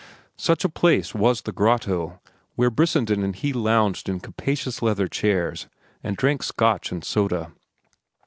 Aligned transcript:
Such 0.39 0.65
a 0.65 0.69
place 0.69 1.13
was 1.13 1.43
the 1.43 1.51
Grotto, 1.51 2.19
where 2.55 2.71
Brissenden 2.71 3.21
and 3.23 3.35
he 3.35 3.53
lounged 3.53 4.09
in 4.09 4.19
capacious 4.19 4.81
leather 4.81 5.07
chairs 5.07 5.67
and 6.03 6.17
drank 6.17 6.41
Scotch 6.41 6.91
and 6.91 7.03
soda. 7.03 7.51